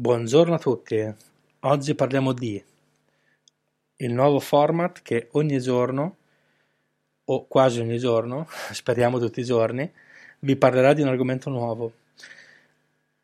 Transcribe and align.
Buongiorno 0.00 0.54
a 0.54 0.58
tutti, 0.58 1.12
oggi 1.58 1.96
parliamo 1.96 2.32
di 2.32 2.64
il 3.96 4.12
nuovo 4.12 4.38
format 4.38 5.02
che 5.02 5.26
ogni 5.32 5.58
giorno, 5.58 6.16
o 7.24 7.48
quasi 7.48 7.80
ogni 7.80 7.98
giorno, 7.98 8.46
speriamo 8.70 9.18
tutti 9.18 9.40
i 9.40 9.44
giorni, 9.44 9.92
vi 10.38 10.54
parlerà 10.54 10.92
di 10.92 11.02
un 11.02 11.08
argomento 11.08 11.50
nuovo. 11.50 11.92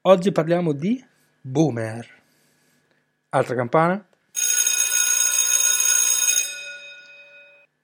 Oggi 0.00 0.32
parliamo 0.32 0.72
di 0.72 1.00
boomer. 1.40 2.08
Altra 3.28 3.54
campana? 3.54 4.04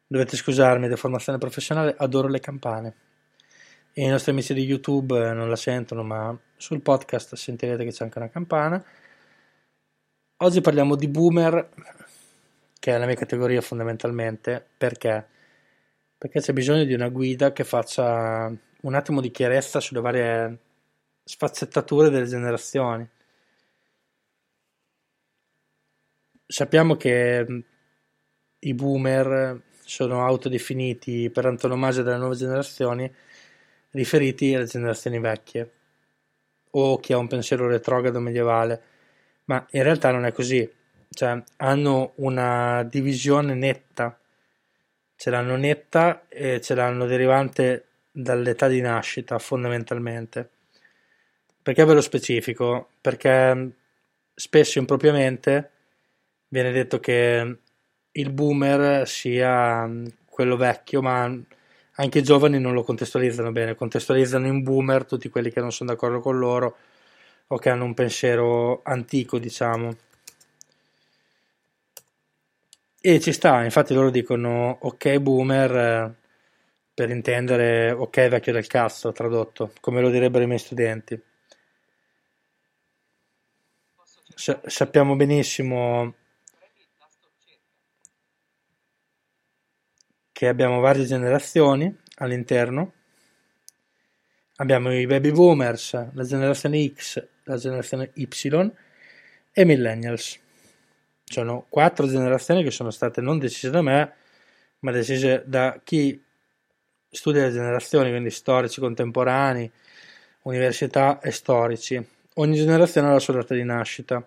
Dovete 0.04 0.36
scusarmi, 0.36 0.88
di 0.88 0.96
formazione 0.96 1.38
professionale, 1.38 1.94
adoro 1.96 2.26
le 2.26 2.40
campane. 2.40 2.94
E 3.92 4.04
I 4.04 4.08
nostri 4.08 4.30
amici 4.30 4.54
di 4.54 4.62
YouTube 4.62 5.18
eh, 5.18 5.32
non 5.32 5.48
la 5.48 5.56
sentono, 5.56 6.04
ma 6.04 6.38
sul 6.56 6.80
podcast 6.80 7.34
sentirete 7.34 7.82
che 7.82 7.90
c'è 7.90 8.04
anche 8.04 8.18
una 8.18 8.28
campana. 8.28 8.84
Oggi 10.42 10.60
parliamo 10.60 10.94
di 10.94 11.08
boomer, 11.08 11.68
che 12.78 12.94
è 12.94 12.98
la 12.98 13.06
mia 13.06 13.16
categoria 13.16 13.60
fondamentalmente, 13.60 14.64
perché? 14.76 15.26
Perché 16.16 16.40
c'è 16.40 16.52
bisogno 16.52 16.84
di 16.84 16.94
una 16.94 17.08
guida 17.08 17.52
che 17.52 17.64
faccia 17.64 18.52
un 18.82 18.94
attimo 18.94 19.20
di 19.20 19.32
chiarezza 19.32 19.80
sulle 19.80 20.00
varie 20.00 20.58
sfaccettature 21.24 22.10
delle 22.10 22.26
generazioni. 22.26 23.08
Sappiamo 26.46 26.94
che 26.96 27.64
i 28.56 28.74
boomer 28.74 29.62
sono 29.84 30.24
autodefiniti 30.24 31.28
per 31.30 31.46
antonomasia 31.46 32.04
delle 32.04 32.18
nuove 32.18 32.36
generazioni 32.36 33.12
riferiti 33.90 34.54
alle 34.54 34.66
generazioni 34.66 35.18
vecchie 35.18 35.72
o 36.72 36.98
chi 36.98 37.12
ha 37.12 37.18
un 37.18 37.26
pensiero 37.26 37.66
retrogrado 37.66 38.20
medievale, 38.20 38.82
ma 39.44 39.66
in 39.70 39.82
realtà 39.82 40.10
non 40.10 40.24
è 40.24 40.32
così, 40.32 40.68
cioè 41.10 41.42
hanno 41.56 42.12
una 42.16 42.84
divisione 42.84 43.54
netta, 43.54 44.18
ce 45.16 45.30
l'hanno 45.30 45.56
netta 45.56 46.26
e 46.28 46.60
ce 46.60 46.74
l'hanno 46.74 47.06
derivante 47.06 47.86
dall'età 48.12 48.68
di 48.68 48.80
nascita 48.80 49.38
fondamentalmente. 49.38 50.48
Perché 51.62 51.84
ve 51.84 51.94
lo 51.94 52.00
specifico? 52.00 52.90
Perché 53.00 53.70
spesso 54.34 54.78
impropriamente 54.78 55.70
viene 56.48 56.70
detto 56.70 57.00
che 57.00 57.58
il 58.12 58.30
boomer 58.30 59.06
sia 59.06 59.88
quello 60.24 60.56
vecchio, 60.56 61.02
ma 61.02 61.32
anche 61.96 62.18
i 62.18 62.22
giovani 62.22 62.58
non 62.58 62.72
lo 62.74 62.82
contestualizzano 62.82 63.52
bene, 63.52 63.74
contestualizzano 63.74 64.46
in 64.46 64.62
boomer 64.62 65.04
tutti 65.06 65.28
quelli 65.28 65.50
che 65.50 65.60
non 65.60 65.72
sono 65.72 65.90
d'accordo 65.90 66.20
con 66.20 66.38
loro 66.38 66.76
o 67.48 67.58
che 67.58 67.70
hanno 67.70 67.84
un 67.84 67.94
pensiero 67.94 68.80
antico, 68.84 69.38
diciamo. 69.38 69.96
E 73.02 73.18
ci 73.20 73.32
sta, 73.32 73.62
infatti 73.64 73.92
loro 73.94 74.10
dicono 74.10 74.78
ok 74.82 75.18
boomer 75.18 75.76
eh, 75.76 76.14
per 76.94 77.10
intendere 77.10 77.90
ok 77.90 78.28
vecchio 78.28 78.52
del 78.52 78.66
cazzo, 78.68 79.12
tradotto, 79.12 79.72
come 79.80 80.00
lo 80.00 80.08
direbbero 80.08 80.44
i 80.44 80.46
miei 80.46 80.58
studenti. 80.60 81.20
Sa- 84.34 84.60
sappiamo 84.66 85.16
benissimo 85.16 86.14
che 90.40 90.48
abbiamo 90.48 90.80
varie 90.80 91.04
generazioni 91.04 91.94
all'interno. 92.14 92.94
Abbiamo 94.56 94.90
i 94.90 95.04
baby 95.04 95.32
boomers, 95.32 95.92
la 96.14 96.24
generazione 96.24 96.94
X, 96.94 97.22
la 97.44 97.58
generazione 97.58 98.10
Y 98.14 98.26
e 99.52 99.64
millennials. 99.66 100.38
Sono 101.24 101.66
quattro 101.68 102.06
generazioni 102.06 102.62
che 102.62 102.70
sono 102.70 102.88
state 102.88 103.20
non 103.20 103.38
decise 103.38 103.68
da 103.68 103.82
me, 103.82 104.14
ma 104.78 104.90
decise 104.92 105.42
da 105.44 105.78
chi 105.84 106.18
studia 107.10 107.42
le 107.42 107.52
generazioni, 107.52 108.08
quindi 108.08 108.30
storici 108.30 108.80
contemporanei, 108.80 109.70
università 110.44 111.20
e 111.20 111.32
storici. 111.32 112.02
Ogni 112.36 112.56
generazione 112.56 113.08
ha 113.08 113.12
la 113.12 113.18
sua 113.18 113.34
data 113.34 113.52
di 113.52 113.62
nascita. 113.62 114.26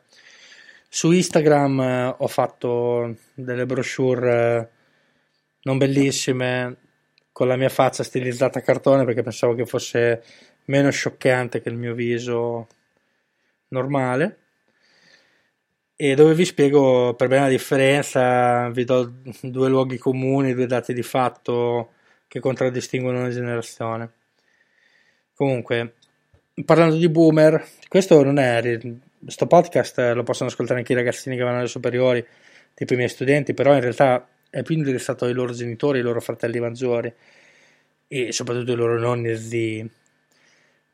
Su 0.87 1.09
Instagram 1.09 1.79
eh, 1.79 2.15
ho 2.19 2.27
fatto 2.27 3.15
delle 3.33 3.65
brochure 3.65 4.59
eh, 4.59 4.81
non 5.63 5.77
bellissime, 5.77 6.77
con 7.31 7.47
la 7.47 7.55
mia 7.55 7.69
faccia 7.69 8.03
stilizzata 8.03 8.59
a 8.59 8.61
cartone 8.61 9.05
perché 9.05 9.23
pensavo 9.23 9.55
che 9.55 9.65
fosse 9.65 10.23
meno 10.65 10.91
scioccante 10.91 11.61
che 11.61 11.69
il 11.69 11.75
mio 11.75 11.93
viso 11.93 12.67
normale 13.69 14.37
e 15.95 16.15
dove 16.15 16.33
vi 16.33 16.45
spiego 16.45 17.13
per 17.15 17.27
bene 17.27 17.43
la 17.43 17.49
differenza, 17.49 18.69
vi 18.69 18.83
do 18.83 19.13
due 19.41 19.69
luoghi 19.69 19.97
comuni, 19.97 20.53
due 20.53 20.65
dati 20.65 20.93
di 20.93 21.03
fatto 21.03 21.93
che 22.27 22.39
contraddistinguono 22.39 23.19
una 23.19 23.29
generazione. 23.29 24.11
Comunque, 25.35 25.93
parlando 26.65 26.95
di 26.95 27.09
boomer, 27.09 27.63
questo 27.87 28.23
non 28.23 28.37
è, 28.37 28.79
questo 29.23 29.47
podcast 29.47 30.11
lo 30.13 30.23
possono 30.23 30.49
ascoltare 30.49 30.79
anche 30.79 30.93
i 30.93 30.95
ragazzini 30.95 31.37
che 31.37 31.43
vanno 31.43 31.59
alle 31.59 31.67
superiori, 31.67 32.25
tipo 32.73 32.93
i 32.93 32.97
miei 32.97 33.09
studenti, 33.09 33.53
però 33.53 33.73
in 33.73 33.81
realtà 33.81 34.27
è 34.53 34.61
più 34.61 34.77
interessato 34.77 35.25
ai 35.25 35.33
loro 35.33 35.51
genitori, 35.51 35.97
ai 35.97 36.03
loro 36.03 36.21
fratelli 36.21 36.59
maggiori 36.59 37.11
e 38.07 38.31
soprattutto 38.31 38.69
ai 38.69 38.77
loro 38.77 38.99
nonni 38.99 39.29
e 39.29 39.37
zii. 39.37 39.89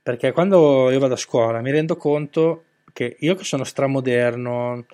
Perché 0.02 0.32
quando 0.32 0.90
io 0.90 0.98
vado 0.98 1.16
a 1.16 1.18
scuola 1.18 1.60
mi 1.60 1.70
rendo 1.70 1.98
conto 1.98 2.64
che 2.94 3.18
io 3.20 3.36
che 3.36 3.44
sono 3.44 3.66
stramoderno, 3.66 4.86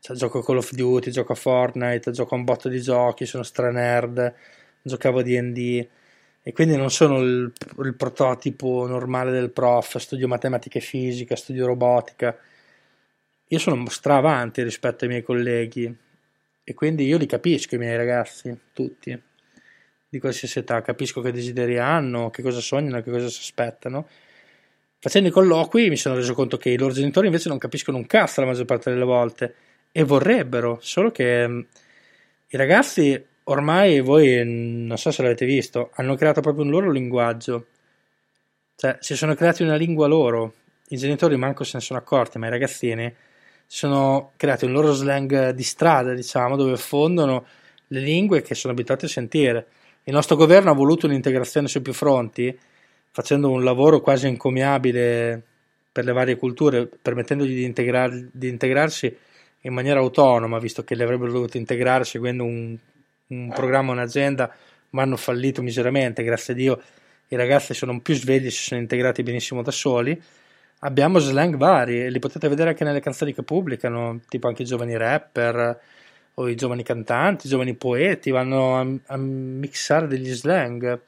cioè 0.00 0.16
gioco 0.16 0.38
a 0.38 0.44
Call 0.44 0.56
of 0.56 0.72
Duty, 0.72 1.10
gioco 1.10 1.32
a 1.32 1.34
Fortnite, 1.34 2.10
gioco 2.10 2.34
a 2.34 2.38
un 2.38 2.44
botto 2.44 2.70
di 2.70 2.80
giochi, 2.80 3.26
sono 3.26 3.42
stranerd, 3.42 4.34
giocavo 4.80 5.18
a 5.18 5.22
D&D 5.22 5.86
e 6.42 6.52
quindi 6.54 6.74
non 6.74 6.90
sono 6.90 7.20
il, 7.20 7.52
il 7.80 7.94
prototipo 7.96 8.86
normale 8.86 9.30
del 9.30 9.50
prof, 9.50 9.98
studio 9.98 10.26
matematica 10.26 10.78
e 10.78 10.82
fisica, 10.82 11.36
studio 11.36 11.66
robotica. 11.66 12.34
Io 13.48 13.58
sono 13.58 13.86
stra 13.90 14.16
avanti 14.16 14.62
rispetto 14.62 15.04
ai 15.04 15.10
miei 15.10 15.22
colleghi 15.22 16.04
e 16.68 16.74
quindi 16.74 17.04
io 17.04 17.16
li 17.16 17.26
capisco 17.26 17.76
i 17.76 17.78
miei 17.78 17.96
ragazzi, 17.96 18.52
tutti, 18.72 19.16
di 20.08 20.18
qualsiasi 20.18 20.58
età, 20.58 20.82
capisco 20.82 21.20
che 21.20 21.30
desideri 21.30 21.78
hanno, 21.78 22.28
che 22.28 22.42
cosa 22.42 22.58
sognano, 22.58 23.00
che 23.02 23.10
cosa 23.12 23.28
si 23.28 23.38
aspettano. 23.38 24.08
Facendo 24.98 25.28
i 25.28 25.30
colloqui 25.30 25.88
mi 25.88 25.96
sono 25.96 26.16
reso 26.16 26.34
conto 26.34 26.56
che 26.56 26.70
i 26.70 26.76
loro 26.76 26.92
genitori 26.92 27.26
invece 27.26 27.48
non 27.48 27.58
capiscono 27.58 27.98
un 27.98 28.06
cazzo 28.06 28.40
la 28.40 28.48
maggior 28.48 28.64
parte 28.64 28.90
delle 28.90 29.04
volte 29.04 29.54
e 29.92 30.02
vorrebbero, 30.02 30.78
solo 30.80 31.12
che 31.12 31.46
mm, 31.46 31.60
i 32.48 32.56
ragazzi 32.56 33.24
ormai 33.44 34.00
voi 34.00 34.42
non 34.44 34.98
so 34.98 35.12
se 35.12 35.22
l'avete 35.22 35.46
visto, 35.46 35.92
hanno 35.94 36.16
creato 36.16 36.40
proprio 36.40 36.64
un 36.64 36.70
loro 36.70 36.90
linguaggio. 36.90 37.68
Cioè, 38.74 38.96
si 38.98 39.14
sono 39.14 39.36
creati 39.36 39.62
una 39.62 39.76
lingua 39.76 40.08
loro. 40.08 40.54
I 40.88 40.96
genitori 40.96 41.36
manco 41.36 41.62
se 41.62 41.76
ne 41.76 41.82
sono 41.84 42.00
accorti, 42.00 42.38
ma 42.38 42.48
i 42.48 42.50
ragazzini 42.50 43.14
sono 43.66 44.32
creati 44.36 44.64
un 44.64 44.72
loro 44.72 44.92
slang 44.92 45.50
di 45.50 45.62
strada, 45.62 46.14
diciamo, 46.14 46.56
dove 46.56 46.76
fondono 46.76 47.46
le 47.88 48.00
lingue 48.00 48.42
che 48.42 48.54
sono 48.54 48.72
abituati 48.72 49.04
a 49.04 49.08
sentire. 49.08 49.66
Il 50.04 50.12
nostro 50.12 50.36
governo 50.36 50.70
ha 50.70 50.74
voluto 50.74 51.06
un'integrazione 51.06 51.68
su 51.68 51.82
più 51.82 51.92
fronti, 51.92 52.56
facendo 53.10 53.50
un 53.50 53.64
lavoro 53.64 54.00
quasi 54.00 54.26
encomiabile 54.26 55.42
per 55.90 56.04
le 56.04 56.12
varie 56.12 56.36
culture, 56.36 56.86
permettendogli 56.86 57.54
di, 57.54 57.64
integrar- 57.64 58.28
di 58.32 58.48
integrarsi 58.48 59.16
in 59.62 59.72
maniera 59.72 59.98
autonoma, 60.00 60.58
visto 60.58 60.84
che 60.84 60.94
le 60.94 61.04
avrebbero 61.04 61.32
dovuto 61.32 61.56
integrare 61.56 62.04
seguendo 62.04 62.44
un, 62.44 62.76
un 63.28 63.52
programma, 63.52 63.92
un'azienda, 63.92 64.54
ma 64.90 65.02
hanno 65.02 65.16
fallito 65.16 65.62
miseramente, 65.62 66.22
grazie 66.22 66.52
a 66.52 66.56
Dio 66.56 66.82
i 67.28 67.36
ragazzi 67.36 67.74
sono 67.74 67.98
più 68.00 68.14
svegli, 68.14 68.50
si 68.50 68.62
sono 68.62 68.80
integrati 68.80 69.22
benissimo 69.24 69.62
da 69.62 69.72
soli. 69.72 70.20
Abbiamo 70.86 71.18
slang 71.18 71.56
vari, 71.56 72.08
li 72.12 72.20
potete 72.20 72.48
vedere 72.48 72.70
anche 72.70 72.84
nelle 72.84 73.00
canzoni 73.00 73.34
che 73.34 73.42
pubblicano, 73.42 74.20
tipo 74.28 74.46
anche 74.46 74.62
i 74.62 74.64
giovani 74.64 74.96
rapper 74.96 75.80
o 76.34 76.48
i 76.48 76.54
giovani 76.54 76.84
cantanti, 76.84 77.46
i 77.46 77.50
giovani 77.50 77.74
poeti 77.74 78.30
vanno 78.30 78.78
a, 78.78 78.86
a 79.06 79.16
mixare 79.16 80.06
degli 80.06 80.32
slang. 80.32 81.00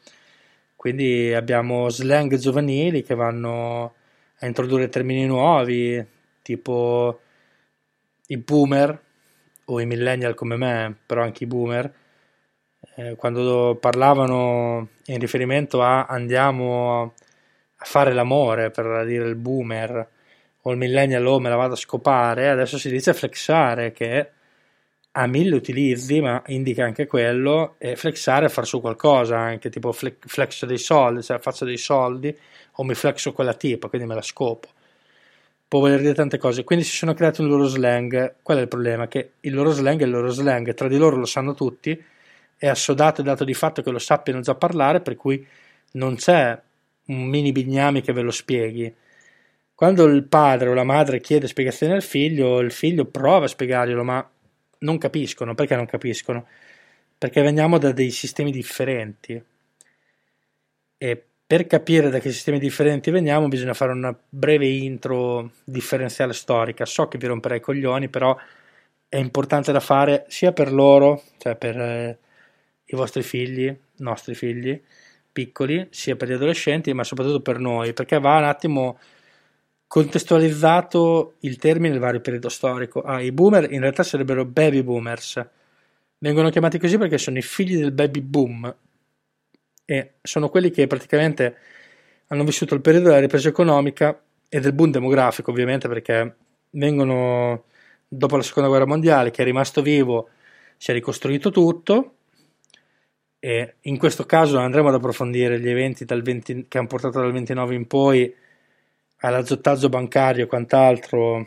Quindi 0.74 1.32
abbiamo 1.32 1.88
slang 1.90 2.34
giovanili 2.38 3.04
che 3.04 3.14
vanno 3.14 3.94
a 4.40 4.46
introdurre 4.46 4.88
termini 4.88 5.26
nuovi, 5.26 6.04
tipo 6.42 7.20
i 8.26 8.36
boomer 8.36 9.00
o 9.66 9.80
i 9.80 9.86
millennial 9.86 10.34
come 10.34 10.56
me, 10.56 10.96
però 11.06 11.22
anche 11.22 11.44
i 11.44 11.46
boomer, 11.46 11.94
eh, 12.96 13.14
quando 13.14 13.76
parlavano 13.80 14.88
in 15.06 15.20
riferimento 15.20 15.82
a 15.82 16.06
andiamo 16.06 17.02
a 17.02 17.12
fare 17.88 18.12
l'amore, 18.12 18.70
per 18.70 19.06
dire 19.06 19.26
il 19.26 19.34
boomer, 19.34 20.08
o 20.60 20.70
il 20.70 20.76
millennial 20.76 21.24
o 21.24 21.32
oh, 21.32 21.40
me 21.40 21.48
la 21.48 21.56
vado 21.56 21.72
a 21.72 21.76
scopare, 21.76 22.50
adesso 22.50 22.76
si 22.76 22.90
dice 22.90 23.14
flexare, 23.14 23.92
che 23.92 24.30
ha 25.10 25.26
mille 25.26 25.56
utilizzi, 25.56 26.20
ma 26.20 26.42
indica 26.48 26.84
anche 26.84 27.06
quello, 27.06 27.76
e 27.78 27.96
flexare 27.96 28.46
è 28.46 28.48
far 28.50 28.66
su 28.66 28.82
qualcosa, 28.82 29.38
anche 29.38 29.70
tipo 29.70 29.90
flex 29.92 30.66
dei 30.66 30.76
soldi, 30.76 31.22
cioè 31.22 31.38
faccio 31.38 31.64
dei 31.64 31.78
soldi 31.78 32.36
o 32.72 32.84
mi 32.84 32.94
flexo 32.94 33.32
quella 33.32 33.54
tipa, 33.54 33.88
quindi 33.88 34.06
me 34.06 34.14
la 34.14 34.22
scopo. 34.22 34.68
Può 35.66 35.80
voler 35.80 36.00
dire 36.00 36.14
tante 36.14 36.36
cose, 36.36 36.64
quindi 36.64 36.84
si 36.84 36.94
sono 36.94 37.14
creati 37.14 37.40
un 37.40 37.48
loro 37.48 37.64
slang. 37.64 38.34
Qual 38.42 38.58
è 38.58 38.60
il 38.60 38.68
problema? 38.68 39.08
Che 39.08 39.32
il 39.40 39.54
loro 39.54 39.70
slang 39.70 40.00
è 40.00 40.04
il 40.04 40.10
loro 40.10 40.28
slang, 40.28 40.74
tra 40.74 40.88
di 40.88 40.98
loro 40.98 41.16
lo 41.16 41.26
sanno 41.26 41.54
tutti, 41.54 42.04
è 42.58 42.66
assodato 42.68 43.22
e 43.22 43.24
dato 43.24 43.44
di 43.44 43.54
fatto 43.54 43.80
che 43.82 43.90
lo 43.90 43.98
sappiano 43.98 44.40
già 44.40 44.54
parlare, 44.54 45.00
per 45.00 45.16
cui 45.16 45.46
non 45.92 46.16
c'è 46.16 46.58
un 47.08 47.24
mini 47.24 47.52
bignami 47.52 48.00
che 48.00 48.12
ve 48.12 48.22
lo 48.22 48.30
spieghi. 48.30 48.92
Quando 49.74 50.04
il 50.06 50.24
padre 50.24 50.68
o 50.68 50.74
la 50.74 50.84
madre 50.84 51.20
chiede 51.20 51.46
spiegazioni 51.46 51.92
al 51.92 52.02
figlio, 52.02 52.58
il 52.58 52.72
figlio 52.72 53.04
prova 53.04 53.44
a 53.44 53.48
spiegarglielo, 53.48 54.02
ma 54.02 54.28
non 54.78 54.98
capiscono. 54.98 55.54
Perché 55.54 55.76
non 55.76 55.86
capiscono? 55.86 56.46
Perché 57.16 57.42
veniamo 57.42 57.78
da 57.78 57.92
dei 57.92 58.10
sistemi 58.10 58.50
differenti. 58.50 59.40
E 60.98 61.24
per 61.46 61.66
capire 61.66 62.10
da 62.10 62.18
che 62.18 62.30
sistemi 62.30 62.58
differenti 62.58 63.10
veniamo 63.10 63.48
bisogna 63.48 63.72
fare 63.72 63.92
una 63.92 64.16
breve 64.28 64.66
intro 64.66 65.52
differenziale 65.64 66.32
storica. 66.32 66.84
So 66.84 67.08
che 67.08 67.18
vi 67.18 67.26
romperei 67.26 67.58
i 67.58 67.62
coglioni, 67.62 68.08
però 68.08 68.36
è 69.08 69.16
importante 69.16 69.72
da 69.72 69.80
fare 69.80 70.24
sia 70.28 70.52
per 70.52 70.72
loro, 70.72 71.22
cioè 71.38 71.56
per 71.56 71.80
eh, 71.80 72.18
i 72.84 72.96
vostri 72.96 73.22
figli, 73.22 73.74
nostri 73.96 74.34
figli 74.34 74.78
piccoli, 75.38 75.86
sia 75.90 76.16
per 76.16 76.28
gli 76.28 76.32
adolescenti, 76.32 76.92
ma 76.92 77.04
soprattutto 77.04 77.40
per 77.42 77.60
noi, 77.60 77.92
perché 77.92 78.18
va 78.18 78.38
un 78.38 78.44
attimo 78.44 78.98
contestualizzato 79.86 81.36
il 81.40 81.56
termine 81.58 81.90
nel 81.90 82.00
vario 82.00 82.20
periodo 82.20 82.48
storico. 82.48 83.02
Ah, 83.02 83.20
i 83.20 83.30
boomer 83.30 83.70
in 83.72 83.78
realtà 83.80 84.02
sarebbero 84.02 84.44
baby 84.44 84.82
boomers. 84.82 85.46
Vengono 86.18 86.50
chiamati 86.50 86.80
così 86.80 86.98
perché 86.98 87.18
sono 87.18 87.38
i 87.38 87.42
figli 87.42 87.78
del 87.78 87.92
baby 87.92 88.20
boom 88.20 88.76
e 89.84 90.14
sono 90.22 90.48
quelli 90.48 90.70
che 90.70 90.88
praticamente 90.88 91.56
hanno 92.26 92.44
vissuto 92.44 92.74
il 92.74 92.80
periodo 92.80 93.06
della 93.06 93.20
ripresa 93.20 93.48
economica 93.48 94.20
e 94.48 94.58
del 94.58 94.72
boom 94.72 94.90
demografico, 94.90 95.52
ovviamente, 95.52 95.86
perché 95.86 96.34
vengono 96.70 97.66
dopo 98.08 98.36
la 98.36 98.42
seconda 98.42 98.68
guerra 98.68 98.86
mondiale, 98.86 99.30
che 99.30 99.42
è 99.42 99.44
rimasto 99.44 99.82
vivo, 99.82 100.30
si 100.76 100.90
è 100.90 100.94
ricostruito 100.94 101.50
tutto. 101.50 102.16
E 103.40 103.76
in 103.82 103.98
questo 103.98 104.24
caso 104.24 104.58
andremo 104.58 104.88
ad 104.88 104.94
approfondire 104.94 105.60
gli 105.60 105.68
eventi 105.68 106.04
20, 106.04 106.66
che 106.68 106.78
hanno 106.78 106.88
portato 106.88 107.20
dal 107.20 107.32
29 107.32 107.74
in 107.74 107.86
poi 107.86 108.34
all'azzottaggio 109.18 109.88
bancario 109.88 110.44
e 110.44 110.46
quant'altro 110.46 111.46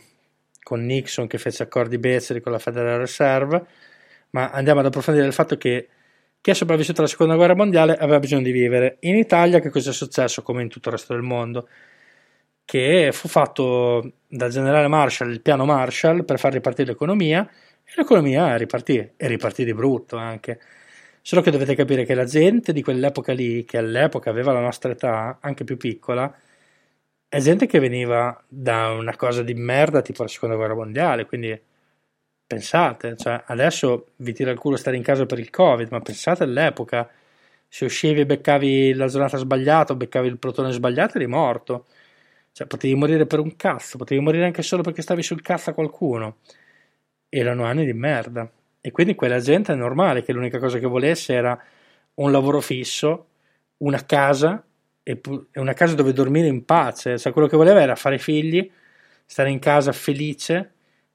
con 0.64 0.86
Nixon 0.86 1.28
che 1.28 1.38
fece 1.38 1.64
accordi 1.64 1.98
beceri 1.98 2.40
con 2.40 2.52
la 2.52 2.60
Federal 2.60 3.00
Reserve, 3.00 3.66
ma 4.32 4.52
andiamo 4.52 4.80
ad 4.80 4.86
approfondire 4.86 5.26
il 5.26 5.34
fatto 5.34 5.58
che 5.58 5.90
chi 6.40 6.50
è 6.50 6.54
sopravvissuto 6.54 7.02
alla 7.02 7.10
seconda 7.10 7.36
guerra 7.36 7.56
mondiale 7.56 7.96
aveva 7.96 8.20
bisogno 8.20 8.44
di 8.44 8.52
vivere. 8.52 8.98
In 9.02 9.16
Italia 9.16 9.60
che 9.60 9.70
cosa 9.70 9.92
è 9.92 9.94
successo 9.94 10.42
come 10.42 10.62
in 10.62 10.70
tutto 10.70 10.90
il 10.90 10.96
resto 10.96 11.14
del 11.14 11.22
mondo? 11.22 11.68
Che 12.66 13.10
fu 13.12 13.28
fatto 13.28 14.14
dal 14.28 14.50
generale 14.50 14.88
Marshall 14.88 15.30
il 15.32 15.42
piano 15.42 15.66
Marshall 15.66 16.24
per 16.24 16.40
far 16.40 16.54
ripartire 16.54 16.90
l'economia 16.92 17.48
e 17.84 17.92
l'economia 17.96 18.56
ripartì 18.56 18.98
e 19.18 19.28
ripartì 19.28 19.66
di 19.66 19.74
brutto 19.74 20.16
anche. 20.16 20.60
Solo 21.24 21.42
che 21.42 21.52
dovete 21.52 21.76
capire 21.76 22.04
che 22.04 22.16
la 22.16 22.26
gente 22.26 22.74
di 22.74 22.82
quell'epoca 22.82 23.32
lì, 23.34 23.64
che 23.64 23.78
all'epoca 23.78 24.30
aveva 24.30 24.52
la 24.54 24.60
nostra 24.60 24.92
età, 24.92 25.38
anche 25.40 25.64
più 25.64 25.78
piccola, 25.78 26.34
è 27.28 27.40
gente 27.40 27.66
che 27.68 27.80
veniva 27.80 28.44
da 28.48 28.90
una 28.92 29.16
cosa 29.16 29.44
di 29.44 29.54
merda 29.54 30.02
tipo 30.02 30.24
la 30.24 30.28
seconda 30.28 30.56
guerra 30.56 30.76
mondiale, 30.76 31.26
quindi 31.26 31.60
pensate, 32.46 33.16
cioè 33.18 33.44
adesso 33.46 34.14
vi 34.18 34.34
tira 34.34 34.52
il 34.52 34.58
culo 34.60 34.76
stare 34.76 34.98
in 34.98 35.04
casa 35.04 35.26
per 35.26 35.40
il 35.40 35.50
covid, 35.50 35.90
ma 35.92 36.02
pensate 36.02 36.44
all'epoca, 36.44 37.10
se 37.68 37.86
uscivi 37.86 38.22
e 38.22 38.26
beccavi 38.26 38.94
la 38.94 39.08
giornata 39.08 39.38
sbagliata 39.38 39.94
o 39.94 39.96
beccavi 39.96 40.28
il 40.28 40.38
protone 40.40 40.72
sbagliato 40.72 41.18
eri 41.18 41.28
morto, 41.28 41.86
cioè 42.52 42.68
potevi 42.68 42.96
morire 42.96 43.26
per 43.28 43.40
un 43.40 43.56
cazzo, 43.56 43.98
potevi 43.98 44.22
morire 44.22 44.46
anche 44.46 44.62
solo 44.64 44.82
perché 44.84 45.02
stavi 45.02 45.24
sul 45.24 45.42
cazzo 45.42 45.70
a 45.70 45.74
qualcuno, 45.74 46.40
erano 47.30 47.64
anni 47.64 47.86
di 47.86 47.94
merda, 47.94 48.52
e 48.82 48.92
quindi 48.92 49.14
quella 49.14 49.40
gente 49.40 49.72
è 49.72 49.76
normale 49.76 50.24
che 50.24 50.34
l'unica 50.34 50.58
cosa 50.58 50.80
che 50.80 50.88
volesse 50.88 51.34
era 51.34 51.58
un 52.16 52.32
lavoro 52.32 52.60
fisso, 52.62 53.28
una 53.78 54.04
casa 54.06 54.64
e 55.04 55.22
una 55.56 55.74
casa 55.74 55.94
dove 55.94 56.14
dormire 56.14 56.48
in 56.48 56.66
pace, 56.66 57.18
cioè 57.20 57.32
quello 57.32 57.48
che 57.48 57.58
voleva 57.58 57.80
era 57.82 57.96
fare 57.96 58.18
figli, 58.18 58.70
stare 59.24 59.52
in 59.52 59.60
casa 59.60 59.92
felice, 59.92 60.74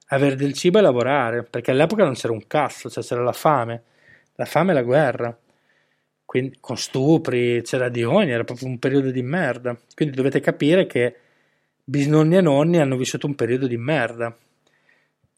avere 0.08 0.36
del 0.36 0.52
cibo 0.52 0.78
e 0.78 0.82
lavorare, 0.82 1.42
perché 1.42 1.72
all'epoca 1.72 2.04
non 2.04 2.14
c'era 2.14 2.32
un 2.32 2.46
cazzo, 2.46 2.88
cioè 2.88 3.02
c'era 3.02 3.22
la 3.22 3.32
fame, 3.32 3.82
la 4.36 4.44
fame 4.44 4.70
e 4.70 4.74
la 4.74 4.82
guerra, 4.82 5.36
quindi 6.24 6.58
con 6.60 6.76
stupri, 6.76 7.62
c'era 7.62 7.88
di 7.88 8.04
ogni, 8.04 8.30
era 8.30 8.44
proprio 8.44 8.68
un 8.68 8.78
periodo 8.78 9.10
di 9.10 9.22
merda, 9.22 9.76
quindi 9.94 10.14
dovete 10.14 10.38
capire 10.40 10.86
che 10.86 11.16
bisnonni 11.82 12.36
e 12.36 12.40
nonni 12.40 12.78
hanno 12.78 12.96
vissuto 12.96 13.26
un 13.26 13.34
periodo 13.34 13.66
di 13.66 13.76
merda 13.76 14.36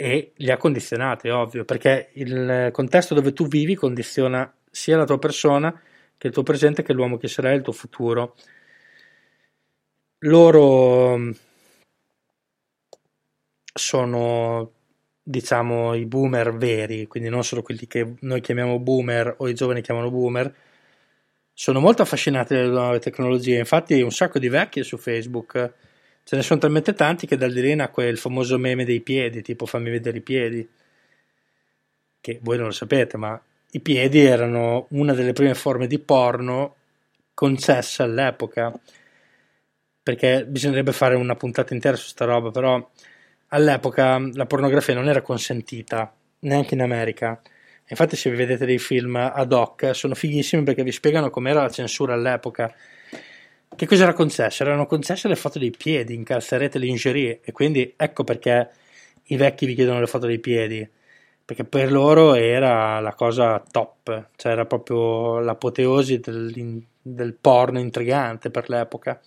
e 0.01 0.33
li 0.37 0.51
ha 0.53 0.57
condizionati, 0.57 1.29
ovvio, 1.29 1.65
perché 1.65 2.11
il 2.15 2.69
contesto 2.73 3.15
dove 3.15 3.33
tu 3.33 3.49
vivi 3.49 3.75
condiziona 3.75 4.49
sia 4.71 4.97
la 4.97 5.05
tua 5.05 5.19
persona 5.19 5.73
che 6.17 6.29
il 6.29 6.33
tuo 6.33 6.45
presente, 6.45 6.85
che 6.85 6.93
l'uomo 6.93 7.17
che 7.17 7.27
sarai, 7.27 7.57
il 7.57 7.63
tuo 7.63 7.73
futuro. 7.73 8.37
Loro 10.21 11.33
sono, 13.75 14.73
diciamo, 15.21 15.95
i 15.95 16.07
boomer 16.07 16.55
veri, 16.57 17.09
quindi 17.09 17.29
non 17.29 17.43
solo 17.43 17.63
quelli 17.63 17.89
che 17.89 18.15
noi 18.21 18.41
chiamiamo 18.41 18.79
boomer 18.79 19.35
o 19.39 19.49
i 19.49 19.55
giovani 19.55 19.83
chiamano 19.83 20.11
boomer, 20.11 20.55
sono 21.53 21.81
molto 21.81 22.03
affascinati 22.03 22.55
dalle 22.55 22.69
nuove 22.69 23.01
tecnologie. 23.01 23.59
Infatti, 23.59 24.01
un 24.01 24.13
sacco 24.13 24.39
di 24.39 24.49
vecchie 24.49 24.85
su 24.85 24.97
Facebook. 24.97 25.75
Ce 26.29 26.37
ne 26.37 26.43
sono 26.43 26.61
talmente 26.61 26.93
tanti 26.93 27.27
che 27.27 27.39
da 27.39 27.47
lì 27.47 27.75
nacque 27.75 28.07
il 28.07 28.19
famoso 28.19 28.59
meme 28.59 28.85
dei 28.85 29.01
piedi, 29.01 29.41
tipo 29.41 29.65
fammi 29.65 29.89
vedere 29.89 30.19
i 30.19 30.21
piedi. 30.21 30.69
Che 32.21 32.39
voi 32.43 32.59
non 32.59 32.67
lo 32.67 32.73
sapete, 32.73 33.17
ma 33.17 33.41
i 33.71 33.81
piedi 33.81 34.21
erano 34.21 34.89
una 34.91 35.15
delle 35.15 35.33
prime 35.33 35.55
forme 35.55 35.87
di 35.87 35.99
porno 35.99 36.75
concesse 37.33 38.03
all'epoca 38.03 38.79
perché 40.03 40.45
bisognerebbe 40.45 40.93
fare 40.93 41.15
una 41.15 41.35
puntata 41.35 41.73
intera 41.73 41.97
su 41.97 42.09
sta 42.09 42.27
roba 42.27 42.51
però 42.51 42.91
all'epoca 43.49 44.19
la 44.35 44.45
pornografia 44.45 44.93
non 44.93 45.09
era 45.09 45.23
consentita 45.23 46.15
neanche 46.41 46.75
in 46.75 46.83
America 46.83 47.41
infatti 47.87 48.17
se 48.17 48.29
vi 48.29 48.37
vedete 48.37 48.67
dei 48.67 48.79
film 48.79 49.17
ad 49.17 49.51
hoc 49.51 49.95
sono 49.95 50.15
fighissimi 50.15 50.63
perché 50.63 50.83
vi 50.83 50.93
spiegano 50.93 51.31
com'era 51.31 51.63
la 51.63 51.71
censura 51.71 52.13
all'epoca 52.13 52.75
che 53.77 53.87
cosa 53.87 54.03
era 54.03 54.13
concesso? 54.13 54.63
erano 54.63 54.87
concesse 54.87 55.29
le 55.29 55.37
foto 55.37 55.59
dei 55.59 55.71
piedi 55.71 56.15
in 56.15 56.25
calzarete 56.25 56.79
lingerie 56.79 57.41
e 57.43 57.53
quindi 57.53 57.95
ecco 57.97 58.25
perché 58.25 58.71
i 59.25 59.37
vecchi 59.37 59.67
vi 59.67 59.75
chiedono 59.75 60.01
le 60.01 60.07
foto 60.07 60.27
dei 60.27 60.39
piedi 60.39 60.89
perché 61.49 61.65
per 61.65 61.91
loro 61.91 62.35
era 62.35 63.01
la 63.01 63.15
cosa 63.15 63.63
top, 63.71 64.29
cioè 64.37 64.53
era 64.53 64.67
proprio 64.67 65.39
l'apoteosi 65.39 66.19
del, 66.19 66.85
del 67.01 67.35
porno 67.41 67.79
intrigante 67.79 68.51
per 68.51 68.69
l'epoca. 68.69 69.19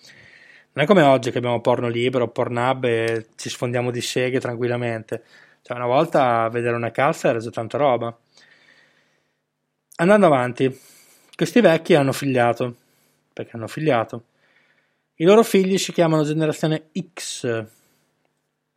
Non 0.74 0.86
è 0.86 0.88
come 0.88 1.02
oggi 1.02 1.32
che 1.32 1.40
abbiamo 1.40 1.62
porno 1.62 1.88
libero, 1.88 2.28
Pornhub 2.30 2.84
e 2.86 3.26
ci 3.36 3.50
sfondiamo 3.50 3.90
di 3.90 4.02
seghe 4.02 4.40
tranquillamente. 4.40 5.24
Cioè, 5.64 5.76
una 5.76 5.88
volta 5.88 6.48
vedere 6.50 6.76
una 6.76 6.92
calza 6.92 7.30
era 7.30 7.40
già 7.40 7.50
tanta 7.50 7.80
roba. 7.80 8.16
Andando 9.98 10.26
avanti, 10.28 10.80
questi 11.36 11.60
vecchi 11.60 11.96
hanno 11.96 12.12
figliato, 12.14 12.76
perché 13.34 13.56
hanno 13.56 13.68
figliato, 13.68 14.24
I 15.22 15.24
loro 15.24 15.44
figli 15.44 15.78
si 15.78 15.92
chiamano 15.92 16.24
generazione 16.24 16.90
X, 17.14 17.66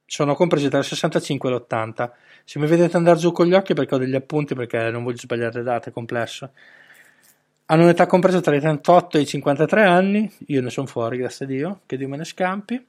sono 0.05 0.35
compresi 0.35 0.69
tra 0.69 0.77
il 0.77 0.85
65 0.85 1.49
e 1.49 1.53
l'80. 1.55 2.11
Se 2.45 2.59
mi 2.59 2.67
vedete 2.67 2.99
andare 2.99 3.19
giù 3.19 3.33
con 3.33 3.47
gli 3.47 3.55
occhi 3.55 3.73
perché 3.73 3.95
ho 3.95 3.99
degli 3.99 4.15
appunti 4.15 4.55
perché 4.55 4.91
non 4.91 5.05
voglio 5.05 5.17
sbagliare 5.17 5.55
le 5.55 5.63
date, 5.63 5.89
è 5.89 5.93
complesso. 5.95 6.51
Hanno 7.65 7.85
un'età 7.85 8.05
compresa 8.05 8.43
tra 8.43 8.55
i 8.55 8.61
38 8.61 9.17
e 9.17 9.21
i 9.23 9.27
53 9.27 9.85
anni, 9.85 10.31
io 10.49 10.61
ne 10.61 10.69
sono 10.69 10.87
fuori, 10.87 11.17
grazie 11.17 11.47
a 11.47 11.49
Dio, 11.49 11.81
che 11.87 11.97
Dio 11.97 12.09
me 12.09 12.19
ne 12.19 12.25
scampi. 12.25 12.89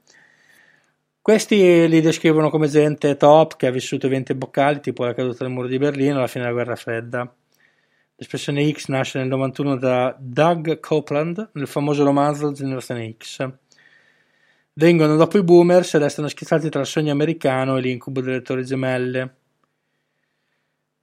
Questi 1.21 1.87
li 1.87 2.01
descrivono 2.01 2.49
come 2.49 2.67
gente 2.67 3.15
top 3.15 3.55
che 3.55 3.67
ha 3.67 3.71
vissuto 3.71 4.07
eventi 4.07 4.33
boccali 4.33 4.81
tipo 4.81 5.05
la 5.05 5.13
caduta 5.13 5.45
del 5.45 5.53
muro 5.53 5.69
di 5.69 5.77
Berlino 5.77 6.17
alla 6.17 6.27
fine 6.27 6.43
della 6.43 6.55
guerra 6.55 6.75
fredda. 6.75 7.33
L'espressione 8.17 8.71
X 8.71 8.87
nasce 8.87 9.19
nel 9.19 9.27
91 9.27 9.75
da 9.75 10.15
Doug 10.17 10.79
Copeland 10.79 11.49
nel 11.51 11.67
famoso 11.67 12.05
romanzo 12.05 12.53
Generazione 12.53 13.13
X. 13.17 13.49
Vengono 14.71 15.17
dopo 15.17 15.37
i 15.37 15.43
boomers 15.43 15.93
e 15.93 15.97
restano 15.97 16.29
schizzati 16.29 16.69
tra 16.69 16.79
il 16.79 16.85
sogno 16.85 17.11
americano 17.11 17.75
e 17.75 17.81
l'incubo 17.81 18.21
delle 18.21 18.41
torri 18.41 18.63
gemelle. 18.63 19.35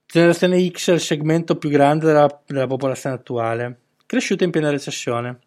Generazione 0.07 0.67
X 0.69 0.89
è 0.89 0.93
il 0.93 0.99
segmento 0.99 1.55
più 1.57 1.69
grande 1.69 2.07
della, 2.07 2.41
della 2.47 2.67
popolazione 2.67 3.15
attuale, 3.15 3.79
cresciuta 4.07 4.43
in 4.43 4.49
piena 4.49 4.71
recessione. 4.71 5.39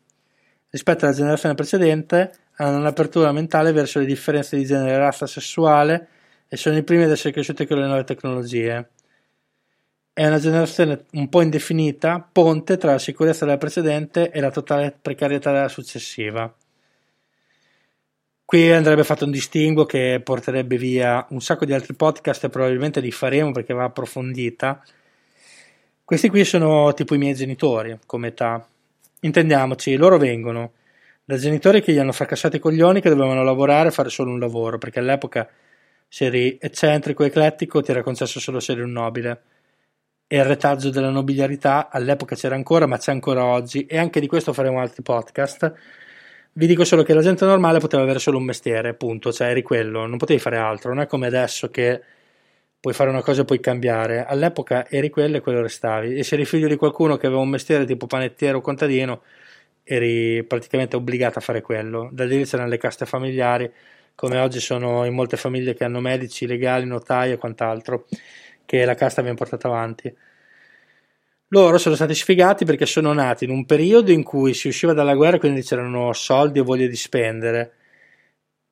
Rispetto 0.70 1.04
alla 1.04 1.14
generazione 1.14 1.56
precedente, 1.56 2.32
hanno 2.58 2.78
un'apertura 2.78 3.32
mentale 3.32 3.72
verso 3.72 3.98
le 3.98 4.06
differenze 4.06 4.56
di 4.56 4.64
genere 4.64 4.92
e 4.92 4.98
razza 4.98 5.26
sessuale 5.26 6.08
e 6.46 6.56
sono 6.56 6.76
i 6.76 6.84
primi 6.84 7.02
ad 7.02 7.10
essere 7.10 7.32
cresciuti 7.32 7.66
con 7.66 7.78
le 7.78 7.86
nuove 7.86 8.04
tecnologie. 8.04 8.90
È 10.18 10.26
una 10.26 10.38
generazione 10.38 11.04
un 11.12 11.28
po' 11.28 11.42
indefinita, 11.42 12.26
ponte 12.32 12.78
tra 12.78 12.92
la 12.92 12.98
sicurezza 12.98 13.44
della 13.44 13.58
precedente 13.58 14.30
e 14.30 14.40
la 14.40 14.50
totale 14.50 14.96
precarietà 14.98 15.52
della 15.52 15.68
successiva. 15.68 16.50
Qui 18.42 18.72
andrebbe 18.72 19.04
fatto 19.04 19.26
un 19.26 19.30
distinguo 19.30 19.84
che 19.84 20.22
porterebbe 20.24 20.78
via 20.78 21.26
un 21.28 21.42
sacco 21.42 21.66
di 21.66 21.74
altri 21.74 21.92
podcast 21.92 22.44
e 22.44 22.48
probabilmente 22.48 23.00
li 23.00 23.10
faremo 23.10 23.52
perché 23.52 23.74
va 23.74 23.84
approfondita. 23.84 24.82
Questi 26.02 26.30
qui 26.30 26.46
sono 26.46 26.94
tipo 26.94 27.14
i 27.14 27.18
miei 27.18 27.34
genitori 27.34 27.98
come 28.06 28.28
età. 28.28 28.66
Intendiamoci, 29.20 29.96
loro 29.96 30.16
vengono 30.16 30.72
da 31.26 31.36
genitori 31.36 31.82
che 31.82 31.92
gli 31.92 31.98
hanno 31.98 32.12
fracassato 32.12 32.56
i 32.56 32.60
coglioni 32.60 33.02
che 33.02 33.10
dovevano 33.10 33.44
lavorare 33.44 33.88
e 33.88 33.92
fare 33.92 34.08
solo 34.08 34.30
un 34.30 34.38
lavoro, 34.38 34.78
perché 34.78 34.98
all'epoca 34.98 35.46
se 36.08 36.24
eri 36.24 36.56
eccentrico 36.58 37.22
eclettico 37.22 37.82
ti 37.82 37.90
era 37.90 38.02
concesso 38.02 38.40
solo 38.40 38.56
essere 38.56 38.82
un 38.82 38.92
nobile. 38.92 39.42
E 40.28 40.36
il 40.36 40.44
retaggio 40.44 40.90
della 40.90 41.10
nobiliarità 41.10 41.88
all'epoca 41.90 42.34
c'era 42.34 42.54
ancora, 42.54 42.86
ma 42.86 42.98
c'è 42.98 43.12
ancora 43.12 43.44
oggi, 43.44 43.86
e 43.86 43.98
anche 43.98 44.20
di 44.20 44.26
questo 44.26 44.52
faremo 44.52 44.80
altri 44.80 45.02
podcast 45.02 45.74
vi 46.58 46.66
dico 46.66 46.84
solo 46.84 47.02
che 47.02 47.12
la 47.12 47.20
gente 47.20 47.44
normale 47.44 47.80
poteva 47.80 48.02
avere 48.02 48.18
solo 48.18 48.38
un 48.38 48.44
mestiere, 48.44 48.94
punto, 48.94 49.30
cioè 49.30 49.48
eri 49.48 49.60
quello, 49.62 50.06
non 50.06 50.16
potevi 50.16 50.40
fare 50.40 50.56
altro, 50.56 50.94
non 50.94 51.02
è 51.02 51.06
come 51.06 51.26
adesso 51.26 51.68
che 51.70 52.02
puoi 52.80 52.94
fare 52.94 53.10
una 53.10 53.20
cosa 53.22 53.42
e 53.42 53.44
puoi 53.44 53.60
cambiare. 53.60 54.24
All'epoca 54.24 54.88
eri 54.88 55.10
quello 55.10 55.36
e 55.36 55.40
quello 55.40 55.60
restavi. 55.60 56.16
E 56.16 56.22
se 56.22 56.34
eri 56.34 56.46
figlio 56.46 56.66
di 56.66 56.76
qualcuno 56.76 57.18
che 57.18 57.26
aveva 57.26 57.42
un 57.42 57.50
mestiere 57.50 57.84
tipo 57.84 58.06
panettiere 58.06 58.56
o 58.56 58.62
contadino, 58.62 59.22
eri 59.84 60.42
praticamente 60.44 60.96
obbligato 60.96 61.38
a 61.40 61.42
fare 61.42 61.60
quello. 61.60 62.08
Da 62.10 62.24
lì 62.24 62.42
c'erano 62.44 62.70
le 62.70 62.78
caste 62.78 63.04
familiari, 63.04 63.70
come 64.14 64.38
oggi 64.38 64.58
sono 64.58 65.04
in 65.04 65.12
molte 65.12 65.36
famiglie 65.36 65.74
che 65.74 65.84
hanno 65.84 66.00
medici, 66.00 66.46
legali, 66.46 66.86
notai 66.86 67.32
e 67.32 67.36
quant'altro, 67.36 68.06
che 68.66 68.84
la 68.84 68.94
casta 68.94 69.22
viene 69.22 69.36
portata 69.36 69.68
avanti. 69.68 70.14
Loro 71.50 71.78
sono 71.78 71.94
stati 71.94 72.14
sfigati 72.14 72.64
perché 72.64 72.86
sono 72.86 73.12
nati 73.12 73.44
in 73.44 73.50
un 73.50 73.64
periodo 73.64 74.10
in 74.10 74.24
cui 74.24 74.52
si 74.52 74.68
usciva 74.68 74.92
dalla 74.92 75.14
guerra, 75.14 75.38
quindi 75.38 75.62
c'erano 75.62 76.12
soldi 76.12 76.58
e 76.58 76.62
voglia 76.62 76.88
di 76.88 76.96
spendere. 76.96 77.72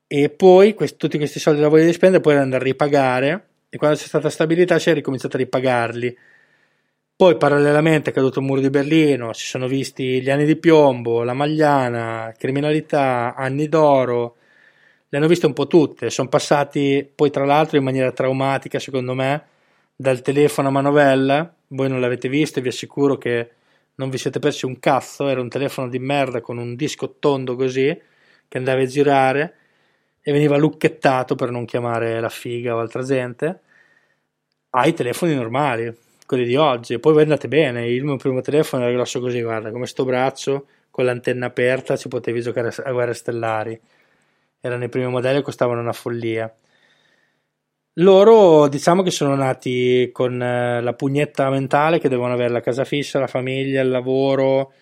E 0.06 0.28
poi 0.28 0.74
questi, 0.74 0.96
tutti 0.96 1.16
questi 1.16 1.38
soldi 1.38 1.60
e 1.60 1.62
la 1.62 1.68
voglia 1.68 1.84
di 1.86 1.92
spendere 1.92 2.20
poi 2.20 2.34
erano 2.34 2.50
da 2.50 2.58
ripagare 2.58 3.46
e 3.68 3.76
quando 3.78 3.96
c'è 3.96 4.06
stata 4.06 4.28
stabilità 4.28 4.78
si 4.78 4.90
è 4.90 4.94
ricominciato 4.94 5.36
a 5.36 5.38
ripagarli. 5.38 6.16
Poi 7.16 7.36
parallelamente 7.36 8.10
è 8.10 8.12
caduto 8.12 8.40
il 8.40 8.44
muro 8.44 8.60
di 8.60 8.70
Berlino, 8.70 9.32
si 9.32 9.46
sono 9.46 9.68
visti 9.68 10.20
gli 10.20 10.30
anni 10.30 10.44
di 10.44 10.56
piombo, 10.56 11.22
la 11.22 11.32
Magliana, 11.32 12.34
criminalità, 12.36 13.34
anni 13.36 13.68
d'oro, 13.68 14.36
le 15.08 15.18
hanno 15.18 15.28
viste 15.28 15.46
un 15.46 15.52
po' 15.52 15.68
tutte, 15.68 16.10
sono 16.10 16.28
passati 16.28 17.08
poi 17.14 17.30
tra 17.30 17.44
l'altro 17.44 17.78
in 17.78 17.84
maniera 17.84 18.10
traumatica 18.10 18.80
secondo 18.80 19.14
me 19.14 19.44
dal 19.96 20.22
telefono 20.22 20.68
a 20.68 20.70
manovella 20.70 21.54
voi 21.68 21.88
non 21.88 22.00
l'avete 22.00 22.28
visto 22.28 22.60
vi 22.60 22.68
assicuro 22.68 23.16
che 23.16 23.50
non 23.96 24.10
vi 24.10 24.18
siete 24.18 24.40
persi 24.40 24.66
un 24.66 24.78
cazzo, 24.80 25.28
era 25.28 25.40
un 25.40 25.48
telefono 25.48 25.88
di 25.88 25.98
merda 25.98 26.40
con 26.40 26.58
un 26.58 26.74
disco 26.74 27.16
tondo 27.18 27.54
così 27.54 27.96
che 28.48 28.58
andava 28.58 28.80
a 28.80 28.86
girare 28.86 29.54
e 30.20 30.32
veniva 30.32 30.56
lucchettato 30.56 31.34
per 31.34 31.50
non 31.50 31.64
chiamare 31.64 32.18
la 32.20 32.28
figa 32.28 32.74
o 32.74 32.80
altra 32.80 33.02
gente 33.02 33.60
ai 34.70 34.92
telefoni 34.92 35.34
normali, 35.34 35.94
quelli 36.26 36.44
di 36.44 36.56
oggi. 36.56 36.98
Poi 36.98 37.12
voi 37.12 37.22
andate 37.22 37.46
bene, 37.46 37.88
il 37.88 38.02
mio 38.02 38.16
primo 38.16 38.40
telefono 38.40 38.84
era 38.84 38.92
grosso 38.92 39.20
così, 39.20 39.40
guarda, 39.40 39.70
come 39.70 39.86
sto 39.86 40.04
braccio 40.04 40.66
con 40.90 41.04
l'antenna 41.04 41.46
aperta 41.46 41.96
ci 41.96 42.08
potevi 42.08 42.40
giocare 42.40 42.72
a 42.84 42.92
guerre 42.92 43.14
stellari. 43.14 43.80
Erano 44.60 44.84
i 44.84 44.88
primi 44.88 45.08
modelli 45.08 45.38
e 45.38 45.42
costavano 45.42 45.80
una 45.80 45.92
follia. 45.92 46.52
Loro 47.98 48.66
diciamo 48.66 49.02
che 49.02 49.12
sono 49.12 49.36
nati 49.36 50.10
con 50.12 50.42
eh, 50.42 50.80
la 50.82 50.94
pugnetta 50.94 51.48
mentale 51.48 52.00
che 52.00 52.08
devono 52.08 52.32
avere 52.32 52.52
la 52.52 52.60
casa 52.60 52.84
fissa, 52.84 53.20
la 53.20 53.28
famiglia, 53.28 53.82
il 53.82 53.88
lavoro 53.88 54.72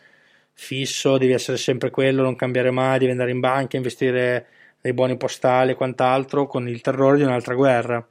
fisso, 0.54 1.18
devi 1.18 1.32
essere 1.32 1.58
sempre 1.58 1.90
quello, 1.90 2.22
non 2.22 2.36
cambiare 2.36 2.70
mai, 2.70 2.98
devi 2.98 3.10
andare 3.10 3.30
in 3.30 3.40
banca, 3.40 3.76
investire 3.76 4.46
nei 4.80 4.94
buoni 4.94 5.18
postali 5.18 5.72
e 5.72 5.74
quant'altro, 5.74 6.46
con 6.46 6.66
il 6.68 6.80
terrore 6.80 7.18
di 7.18 7.22
un'altra 7.24 7.54
guerra. 7.54 8.06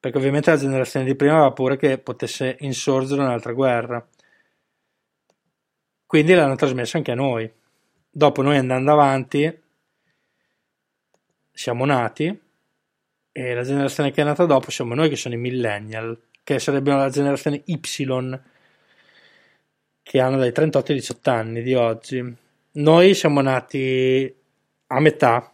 Perché 0.00 0.18
ovviamente 0.18 0.50
la 0.50 0.56
generazione 0.56 1.06
di 1.06 1.14
prima 1.14 1.34
aveva 1.34 1.52
paura 1.52 1.76
che 1.76 1.98
potesse 1.98 2.56
insorgere 2.60 3.22
un'altra 3.22 3.52
guerra. 3.52 4.04
Quindi 6.04 6.34
l'hanno 6.34 6.56
trasmesso 6.56 6.96
anche 6.96 7.12
a 7.12 7.14
noi. 7.14 7.50
Dopo 8.10 8.42
noi 8.42 8.56
andando 8.56 8.92
avanti, 8.92 9.62
siamo 11.52 11.84
nati 11.84 12.45
e 13.38 13.52
la 13.52 13.64
generazione 13.64 14.12
che 14.12 14.22
è 14.22 14.24
nata 14.24 14.46
dopo 14.46 14.70
siamo 14.70 14.94
noi 14.94 15.10
che 15.10 15.16
sono 15.16 15.34
i 15.34 15.36
millennial, 15.36 16.18
che 16.42 16.58
sarebbero 16.58 16.96
la 16.96 17.10
generazione 17.10 17.60
Y, 17.66 17.78
che 20.02 20.20
hanno 20.20 20.38
dai 20.38 20.52
38 20.52 20.92
ai 20.92 20.98
18 20.98 21.30
anni 21.30 21.62
di 21.62 21.74
oggi. 21.74 22.34
Noi 22.72 23.12
siamo 23.12 23.42
nati 23.42 24.34
a 24.86 25.00
metà 25.00 25.52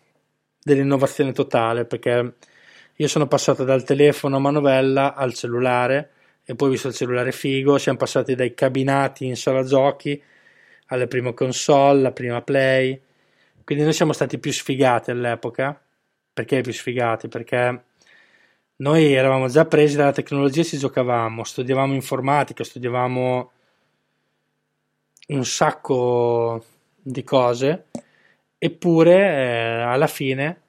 dell'innovazione 0.63 1.33
totale, 1.33 1.85
perché 1.85 2.35
io 2.95 3.09
sono 3.09 3.27
passato 3.27 3.65
dal 3.65 3.83
telefono 3.83 4.37
a 4.37 4.39
manovella 4.39 5.15
al 5.17 5.35
cellulare 5.35 6.11
e 6.45 6.55
poi 6.55 6.71
visto 6.71 6.87
il 6.87 6.95
cellulare 6.95 7.33
figo, 7.33 7.79
siamo 7.79 7.99
passati 7.99 8.37
dai 8.37 8.55
cabinati 8.55 9.27
in 9.27 9.35
sala 9.35 9.65
giochi 9.65 10.23
alle 10.87 11.09
prime 11.09 11.35
console, 11.35 12.01
la 12.01 12.13
prima 12.13 12.43
play, 12.43 13.01
quindi 13.65 13.83
noi 13.83 13.93
siamo 13.93 14.13
stati 14.13 14.39
più 14.39 14.53
sfigati 14.53 15.11
all'epoca 15.11 15.83
perché 16.33 16.61
più 16.61 16.73
sfigati? 16.73 17.29
Perché 17.29 17.85
noi 18.77 19.13
eravamo 19.13 19.49
già 19.49 19.65
presi 19.67 19.97
dalla 19.97 20.13
tecnologia 20.13 20.63
e 20.63 20.65
ci 20.65 20.79
giocavamo, 20.79 21.45
studiavamo 21.45 21.95
informatica, 21.95 22.65
studiavamo 22.65 23.51
un 25.29 25.45
sacco 25.45 26.65
di 27.01 27.23
cose, 27.23 27.87
eppure 28.59 29.15
eh, 29.15 29.83
alla 29.83 30.07
fine 30.07 30.61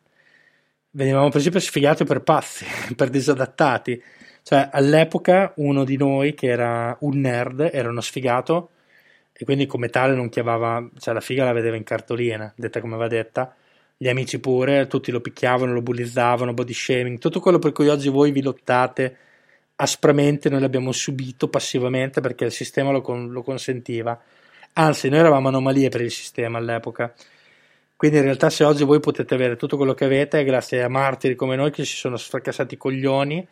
venivamo 0.91 1.29
presi 1.29 1.49
per 1.49 1.61
sfigati 1.61 2.03
o 2.03 2.05
per 2.05 2.21
pazzi, 2.21 2.65
per 2.95 3.09
disadattati. 3.09 4.01
Cioè, 4.43 4.69
all'epoca 4.71 5.53
uno 5.57 5.83
di 5.83 5.97
noi 5.97 6.33
che 6.33 6.47
era 6.47 6.95
un 7.01 7.19
nerd 7.19 7.69
era 7.71 7.89
uno 7.89 8.01
sfigato 8.01 8.71
e 9.31 9.45
quindi 9.45 9.65
come 9.65 9.89
tale 9.89 10.13
non 10.13 10.29
chiamava, 10.29 10.87
cioè 10.99 11.13
la 11.13 11.21
figa 11.21 11.45
la 11.45 11.53
vedeva 11.53 11.75
in 11.77 11.83
cartolina, 11.83 12.53
detta 12.55 12.81
come 12.81 12.97
va 12.97 13.07
detta, 13.07 13.55
gli 14.03 14.09
amici 14.09 14.37
pure, 14.41 14.87
tutti 14.87 15.11
lo 15.11 15.21
picchiavano, 15.21 15.71
lo 15.71 15.81
bullizzavano, 15.81 16.53
body 16.53 16.73
shaming, 16.73 17.19
tutto 17.19 17.39
quello 17.39 17.57
per 17.57 17.71
cui 17.71 17.87
oggi 17.87 18.09
voi 18.09 18.31
vi 18.31 18.41
lottate 18.41 19.15
aspramente, 19.77 20.49
noi 20.49 20.59
l'abbiamo 20.59 20.91
subito 20.91 21.47
passivamente 21.47 22.19
perché 22.19 22.43
il 22.43 22.51
sistema 22.51 22.91
lo, 22.91 22.99
con, 22.99 23.31
lo 23.31 23.41
consentiva. 23.43 24.21
Anzi, 24.73 25.07
noi 25.07 25.19
eravamo 25.19 25.47
anomalie 25.47 25.87
per 25.87 26.01
il 26.01 26.11
sistema 26.11 26.57
all'epoca. 26.57 27.13
Quindi 27.95 28.17
in 28.17 28.23
realtà 28.25 28.49
se 28.49 28.65
oggi 28.65 28.83
voi 28.83 28.99
potete 28.99 29.35
avere 29.35 29.55
tutto 29.55 29.77
quello 29.77 29.93
che 29.93 30.03
avete 30.03 30.41
è 30.41 30.43
grazie 30.43 30.83
a 30.83 30.89
martiri 30.89 31.35
come 31.35 31.55
noi 31.55 31.71
che 31.71 31.85
si 31.85 31.95
sono 31.95 32.17
fracassati 32.17 32.73
i 32.73 32.77
coglioni 32.77 33.47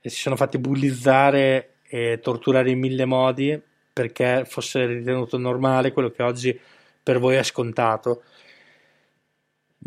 e 0.00 0.08
si 0.08 0.18
sono 0.18 0.36
fatti 0.36 0.56
bullizzare 0.56 1.74
e 1.86 2.20
torturare 2.22 2.70
in 2.70 2.78
mille 2.78 3.04
modi 3.04 3.60
perché 3.92 4.46
fosse 4.46 4.86
ritenuto 4.86 5.36
normale 5.36 5.92
quello 5.92 6.08
che 6.08 6.22
oggi 6.22 6.58
per 7.02 7.18
voi 7.18 7.36
è 7.36 7.42
scontato. 7.42 8.22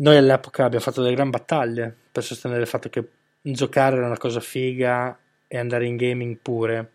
Noi 0.00 0.16
all'epoca 0.16 0.64
abbiamo 0.64 0.84
fatto 0.84 1.02
delle 1.02 1.16
gran 1.16 1.30
battaglie 1.30 1.92
per 2.12 2.22
sostenere 2.22 2.60
il 2.60 2.68
fatto 2.68 2.88
che 2.88 3.04
giocare 3.40 3.96
era 3.96 4.06
una 4.06 4.16
cosa 4.16 4.38
figa 4.38 5.18
e 5.48 5.58
andare 5.58 5.86
in 5.86 5.96
gaming 5.96 6.36
pure. 6.36 6.92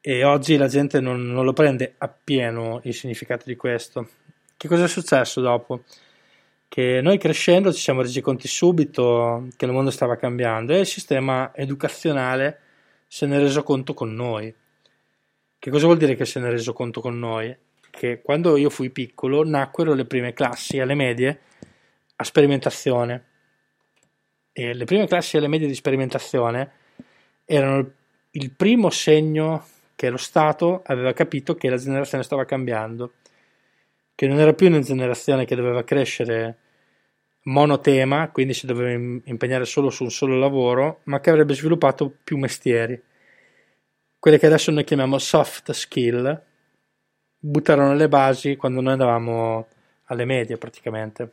E 0.00 0.24
oggi 0.24 0.56
la 0.56 0.66
gente 0.66 0.98
non, 0.98 1.24
non 1.24 1.44
lo 1.44 1.52
prende 1.52 1.94
appieno 1.98 2.80
il 2.82 2.94
significato 2.94 3.44
di 3.46 3.54
questo. 3.54 4.08
che 4.56 4.66
cosa 4.66 4.84
è 4.84 4.88
successo 4.88 5.40
dopo? 5.40 5.84
Che 6.66 7.00
noi 7.00 7.18
crescendo 7.18 7.72
ci 7.72 7.80
siamo 7.80 8.02
resi 8.02 8.20
conto 8.20 8.48
subito 8.48 9.46
che 9.56 9.64
il 9.66 9.72
mondo 9.72 9.90
stava 9.90 10.16
cambiando 10.16 10.72
e 10.72 10.80
il 10.80 10.86
sistema 10.86 11.54
educazionale 11.54 12.58
se 13.06 13.26
ne 13.26 13.36
è 13.36 13.38
reso 13.38 13.62
conto 13.62 13.94
con 13.94 14.12
noi. 14.12 14.52
Che 15.60 15.70
cosa 15.70 15.86
vuol 15.86 15.98
dire 15.98 16.16
che 16.16 16.24
se 16.24 16.40
ne 16.40 16.48
è 16.48 16.50
reso 16.50 16.72
conto 16.72 17.00
con 17.00 17.16
noi? 17.20 17.56
Che 17.88 18.20
quando 18.20 18.56
io 18.56 18.70
fui 18.70 18.90
piccolo 18.90 19.44
nacquero 19.44 19.94
le 19.94 20.06
prime 20.06 20.32
classi 20.32 20.80
alle 20.80 20.94
medie 20.94 21.40
a 22.22 22.24
sperimentazione. 22.24 23.24
E 24.52 24.74
le 24.74 24.84
prime 24.84 25.06
classi 25.06 25.36
alle 25.36 25.48
medie 25.48 25.66
di 25.66 25.74
sperimentazione 25.74 26.70
erano 27.44 27.90
il 28.30 28.50
primo 28.50 28.90
segno 28.90 29.66
che 29.94 30.08
lo 30.10 30.16
Stato 30.16 30.82
aveva 30.86 31.12
capito 31.12 31.54
che 31.54 31.68
la 31.68 31.76
generazione 31.76 32.24
stava 32.24 32.44
cambiando, 32.44 33.12
che 34.14 34.26
non 34.26 34.38
era 34.38 34.52
più 34.52 34.68
una 34.68 34.80
generazione 34.80 35.44
che 35.44 35.54
doveva 35.54 35.84
crescere 35.84 36.58
monotema, 37.44 38.30
quindi 38.30 38.54
si 38.54 38.66
doveva 38.66 39.20
impegnare 39.24 39.64
solo 39.64 39.90
su 39.90 40.04
un 40.04 40.10
solo 40.10 40.38
lavoro, 40.38 41.00
ma 41.04 41.20
che 41.20 41.30
avrebbe 41.30 41.54
sviluppato 41.54 42.14
più 42.22 42.36
mestieri. 42.36 43.00
Quelle 44.18 44.38
che 44.38 44.46
adesso 44.46 44.70
noi 44.70 44.84
chiamiamo 44.84 45.18
soft 45.18 45.72
skill, 45.72 46.42
buttarono 47.38 47.94
le 47.94 48.08
basi 48.08 48.56
quando 48.56 48.80
noi 48.80 48.92
andavamo 48.92 49.66
alle 50.04 50.24
medie 50.24 50.58
praticamente. 50.58 51.32